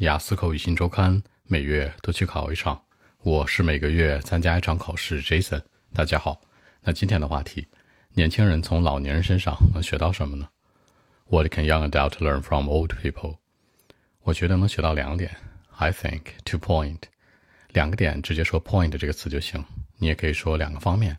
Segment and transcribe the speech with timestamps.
[0.00, 2.80] 雅思口语新周刊，每月都去考一场。
[3.22, 5.62] 我是每个月参加一场考试，Jason。
[5.94, 6.40] 大家好，
[6.80, 7.66] 那今天的话题，
[8.14, 10.48] 年轻人从老年人身上能学到什么呢
[11.28, 13.36] ？What can young adult learn from old people？
[14.22, 15.36] 我觉得能学到两点
[15.76, 16.98] ，I think two point，
[17.68, 19.64] 两个点直接说 point 这个词就行。
[19.98, 21.16] 你也可以说两个方面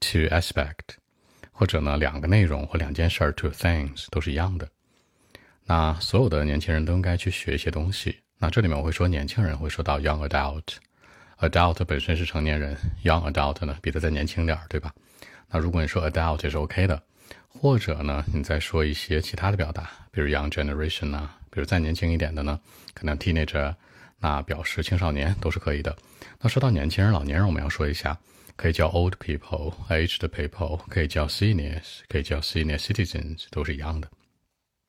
[0.00, 0.96] ，two aspect，
[1.50, 4.68] 或者呢两个内容或两件事，two things 都是一样的。
[5.70, 8.18] 那所有的年轻人都应该去学一些东西。
[8.38, 14.92] 那这里面我会说年轻人，会说到 young adult，adult 本身是成年人，young adult 呢比他再年轻点儿，对吧？
[15.48, 17.00] 那如果你说 adult 也是 OK 的，
[17.46, 22.58] 或者呢你再说一些其他的表达，比如 young generation 啊，比如再年轻一点的呢，
[22.92, 23.72] 可能 teenager，
[24.18, 25.96] 那表示青少年都是可以的。
[26.40, 28.18] 那说到年轻人、老年人，我们要说一下，
[28.56, 34.10] 可以叫 old people，aged people，可以叫 seniors，可以叫 senior citizens，都是一样的。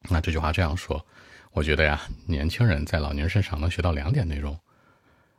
[0.09, 1.05] 那这句话这样说，
[1.51, 4.59] 我觉得呀，年轻人在老年人身上能学到两点内容。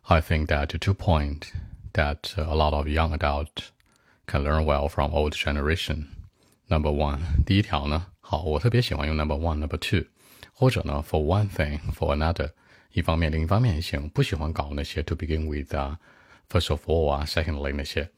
[0.03, 1.43] I think that two point
[1.93, 3.49] that a lot of young adult
[4.27, 6.07] can learn well from old generation.
[6.69, 10.07] Number one，第一条呢，好，我特别喜欢用 number one、number two，
[10.53, 12.51] 或者呢，for one thing for another，
[12.93, 15.99] 一方面另一方面也行，不喜欢搞那些 to begin with 啊
[16.49, 18.09] ，first of all 啊，secondly 那些。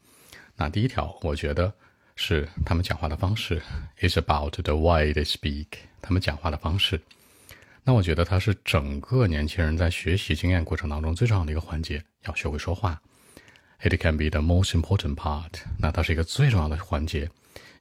[0.55, 1.73] 那第一条，我觉得。
[2.15, 3.61] 是他们讲话的方式
[3.99, 5.67] ，is about the way they speak。
[6.01, 7.01] 他们讲话的方式，
[7.83, 13.01] 那我觉得它是整个年轻人在学习经验过程当中最重要的一个环节，要学会说话。
[13.81, 15.63] It can be the most important part。
[15.77, 17.29] 那它是一个最重要的环节，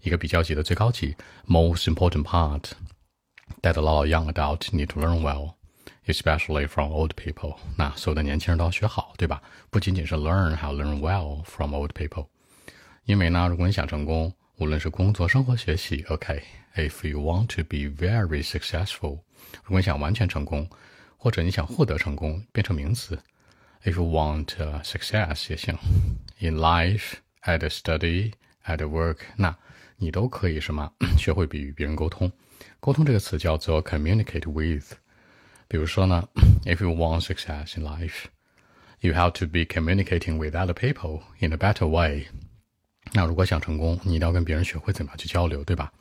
[0.02, 1.14] 一个比较级的最高级
[1.46, 2.72] ，most important part
[3.62, 7.56] that a lot of young adults need to learn well，especially from old people。
[7.78, 9.40] 那所有的年轻人都要学好，对吧？
[9.70, 12.26] 不仅仅是 learn，还要 learn well from old people。
[13.04, 19.20] 因为呢，如果你想成功，无论是工作、生活、学习，OK，if you want to be very successful，
[19.62, 20.68] 如果你想完全成功，
[21.18, 23.18] 或者你想获得成功，变成名词
[23.82, 24.46] ，if you want
[24.82, 25.76] success 也行
[26.38, 29.54] ，in life，at study，at work，那
[29.96, 30.90] 你都可以什么？
[31.18, 32.32] 学会比与别人沟通。
[32.80, 34.94] 沟通这个词叫做 communicate with。
[35.68, 36.26] 比如说呢
[36.64, 41.86] ，if you want success in life，you have to be communicating with other people in a better
[41.86, 42.26] way。
[43.16, 45.92] 那如果想成功，你一定要跟别人学会怎么样去交流，对吧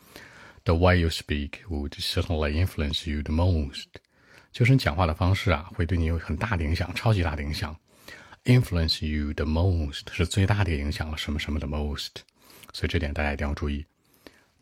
[0.63, 3.85] ？The way you speak would certainly influence you the most。
[4.51, 7.75] 就是你讲话的方式啊，会对你有很大的影响，超级大的影响。
[8.45, 12.09] Influence you the most 是最大的影响了什么什么的 most，
[12.73, 13.85] 所以这点大家一定要注意。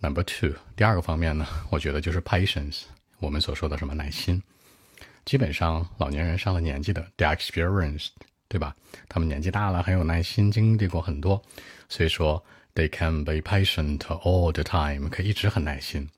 [0.01, 2.81] Number two，第二个方面呢，我觉得就是 patience，
[3.19, 4.43] 我们所说的什么耐心。
[5.23, 8.09] 基本上老年人上了年纪的，they experienced。
[8.51, 8.75] 对吧？
[9.07, 11.41] 他们年纪大了，很有耐心，经历过很多，
[11.87, 12.43] 所以说
[12.75, 16.09] they can be patient all the time，可以一直很耐心。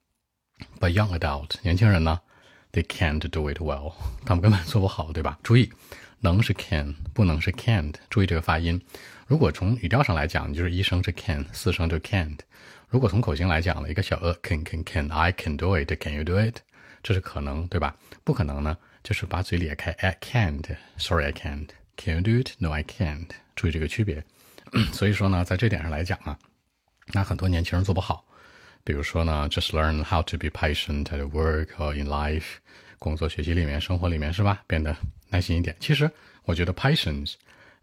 [0.79, 2.19] But young adult，年轻人呢
[2.71, 3.93] ，they can't do it well，
[4.25, 5.37] 他们根本做不好，对吧？
[5.43, 5.71] 注意，
[6.21, 8.81] 能是 can，不能是 can't，注意这个发音。
[9.27, 12.39] 如果从语调上来讲，就是一声是 can，四声就 can't。
[12.89, 16.55] 如果从口型来讲呢，一个小呃 can can can，I can do it，can you do it？
[17.03, 17.95] 这是可能，对吧？
[18.23, 21.67] 不可能呢，就是把嘴咧开，I can't，sorry I can't。
[21.97, 22.51] Can you do it?
[22.59, 23.29] No, I can't.
[23.55, 24.23] 注意这个区别。
[24.91, 26.37] 所以说呢，在这点上来讲啊，
[27.13, 28.25] 那很多年轻人做不好。
[28.83, 32.55] 比如说呢，just learn how to be patient at work or in life，
[32.97, 34.63] 工作、学习里面、生活里面是吧？
[34.67, 34.95] 变得
[35.29, 35.75] 耐心一点。
[35.79, 36.09] 其实
[36.43, 37.35] 我觉得 patience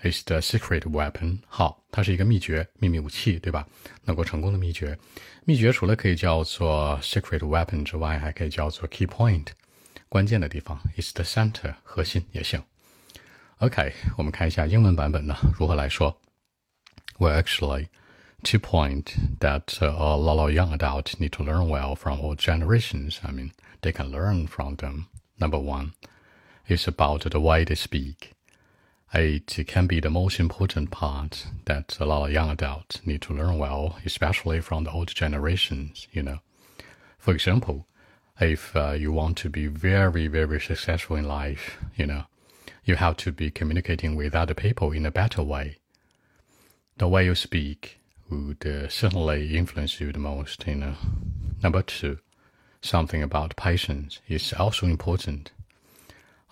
[0.02, 1.38] is the secret weapon。
[1.46, 3.66] 好，它是一个秘诀、秘密武器，对吧？
[4.04, 4.98] 能够成功的秘诀。
[5.44, 9.46] 秘诀除了可以叫做 secret weapon 之外，还可以叫做 key point，
[10.08, 12.62] 关键的地方 is the center，核心也行。
[13.59, 16.19] OK，我们看一下英文版本呢如何来说。
[17.17, 17.87] Well, actually,
[18.43, 22.35] two point that uh, a lot of young adults need to learn well from all
[22.35, 23.19] generations.
[23.23, 23.51] I mean,
[23.81, 25.05] they can learn from them.
[25.37, 25.93] Number one
[26.67, 28.33] is about the way they speak.
[29.13, 33.33] It can be the most important part that a lot of young adults need to
[33.33, 36.39] learn well, especially from the old generations, you know.
[37.17, 37.87] For example,
[38.41, 42.25] if uh, you want to be very, very successful in life, you know,
[42.84, 45.76] you have to be communicating with other people in a better way.
[46.96, 47.98] The way you speak
[48.30, 50.94] would uh, certainly influence you the most, you know.
[51.62, 52.18] Number two,
[52.80, 55.50] something about patience is also important.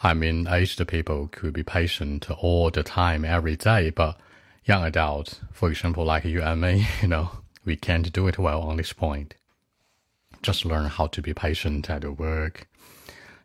[0.02, 4.18] I mean, aged people could be patient all the time, every day, but
[4.64, 7.30] young adults, for example, like you and me, you know,
[7.64, 9.34] we can't do it well on this point.
[10.42, 12.68] Just learn how to be patient at work,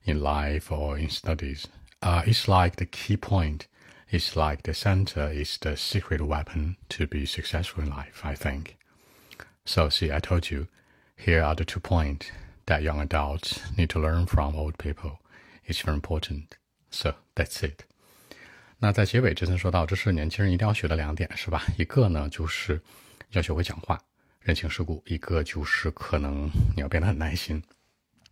[0.05, 1.67] in life, or in studies
[2.02, 3.66] uh, it's like the key point.
[4.10, 8.76] It's like the center is the secret weapon to be successful in life, I think.
[9.66, 10.68] So, see, I told you,
[11.14, 12.30] here are the two points
[12.66, 15.18] that young adults need to learn from old people.
[15.66, 16.56] It's very important.
[16.90, 17.82] So that's it。
[18.78, 21.62] 那在结尾，这次说到，这是年轻人一定要学的两点，是吧？
[21.76, 22.80] 一个呢，就是
[23.32, 24.00] 要学会讲话，
[24.40, 27.62] 人情世故；一个就是可能你要变得很耐心。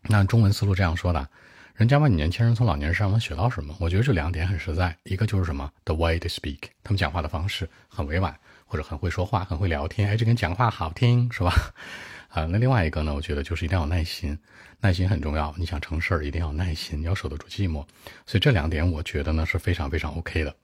[0.05, 1.29] 那中文思路这样说的，
[1.75, 3.75] 人家问你年轻人从老年人身上能学到什么？
[3.79, 8.35] 我觉得这两点很实在，一个就是什么？The way they speak，他们讲话的方式很委婉，
[8.65, 10.09] 或者很会说话，很会聊天。
[10.09, 11.53] 哎，这跟讲话好听，是吧？
[12.29, 14.38] 啊，那另外一个呢，我觉得就是一定要有耐心，
[14.79, 15.53] 耐心很重要。
[15.57, 17.85] 你想成事儿，一定要有耐心，你要守得住寂寞。
[18.25, 20.56] 所以这两点，我觉得呢是非常非常 OK 的。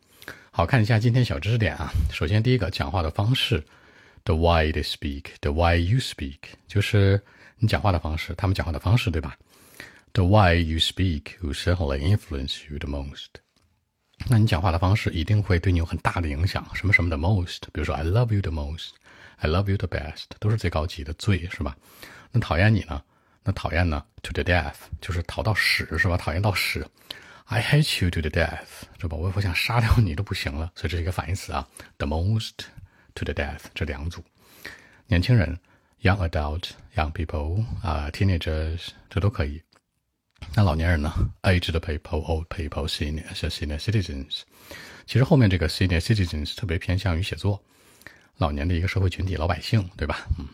[0.51, 1.91] 好看一下今天小知识点啊。
[2.11, 3.63] 首先第一个，讲话的方式
[4.23, 6.37] ，the way they speak，the way you speak，
[6.67, 7.21] 就是
[7.57, 9.35] 你讲话的方式，他们讲话的方式，对吧
[10.16, 13.28] ？The way you speak will certainly influence you the most。
[14.28, 16.64] 那你讲话的方式一定会对你有很大的影响。
[16.74, 21.76] 什么什么的 most，比如说 I love you the most。I love you the best，都是最高级的最，是吧？
[22.30, 23.02] 那讨厌你呢？
[23.42, 24.04] 那讨厌呢？
[24.22, 26.16] To the death，就是讨到死，是吧？
[26.16, 26.88] 讨厌到死。
[27.46, 29.16] I hate you to the death，是吧？
[29.16, 31.66] 我我想杀掉你都不行了，所以这是一个反义词啊。
[31.98, 34.22] The most，to the death，这两组。
[35.08, 35.58] 年轻人，
[36.02, 39.60] young adult，young people，啊，teenagers，这都可以。
[40.57, 41.13] 那老年人呢
[41.43, 44.41] ？Aged people，old people，senior，senior citizens。
[45.05, 47.63] 其实后面这个 senior citizens 特别偏向于写作。
[48.37, 50.27] 老年的一个社会群体，老百姓，对吧？
[50.39, 50.47] 嗯，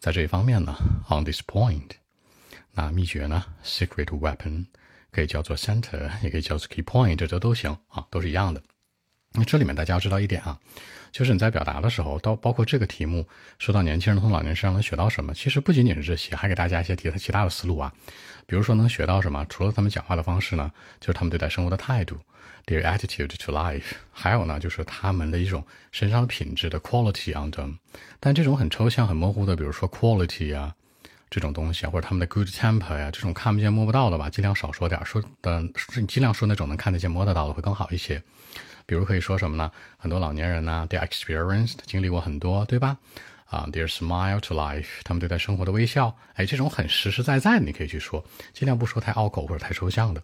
[0.00, 0.74] 在这一方面呢
[1.10, 1.90] ，on this point，
[2.72, 4.64] 那秘诀呢，secret weapon，
[5.10, 8.62] 可以叫做 center，也可以叫做 key point，这都行啊，都是一样的。
[9.36, 10.58] 那这里面大家要知道一点啊，
[11.12, 13.26] 就是你在表达的时候，到包括这个题目
[13.58, 17.92] 说到年轻人从老年身上能学到什么，其实不仅仅是这些，还给大家一些其他其他的思路啊。
[18.46, 22.16] 比如说能学到什么，除了他们讲话的方式呢，就是他们对待生活的态度。
[22.66, 27.76] Their attitude to life，还有呢，就是他们的一种身上的品质的 quality on them。
[28.18, 30.74] 但这种很抽象、很模糊的，比如说 quality 啊
[31.28, 35.62] 这种东西，或者他们的 good temper 呀，这种看不见摸不到的吧，尽量少说点，说的
[35.96, 38.22] 你尽量说那种能看得见摸得到的会更好一些。
[38.86, 39.70] 比如可以说什么呢？
[39.96, 42.96] 很多老年人呢，they experienced 经历过很多，对吧？
[43.46, 50.22] 啊，their smile to life，他们对待生活的微笑，哎，这种很实实在在的，你可以去说，尽量不说太拗口或者太抽象的。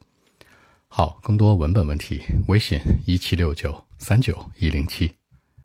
[0.88, 5.12] 好，更多文本问题，微信一七六九三九一零七。